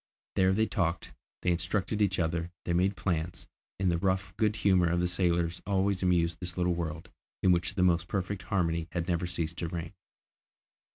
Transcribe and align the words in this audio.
There 0.35 0.51
they 0.51 0.65
talked, 0.65 1.13
they 1.43 1.51
instructed 1.51 2.01
each 2.01 2.17
other, 2.17 2.49
they 2.65 2.73
made 2.73 2.95
plans, 2.95 3.45
and 3.77 3.91
the 3.91 3.99
rough 3.99 4.35
good 4.35 4.55
humour 4.55 4.87
of 4.87 4.99
the 4.99 5.07
sailor 5.07 5.47
always 5.67 6.01
amused 6.01 6.39
this 6.39 6.57
little 6.57 6.73
world, 6.73 7.11
in 7.43 7.51
which 7.51 7.75
the 7.75 7.83
most 7.83 8.07
perfect 8.07 8.41
harmony 8.49 8.87
had 8.93 9.07
never 9.07 9.27
ceased 9.27 9.59
to 9.59 9.67
reign. 9.67 9.93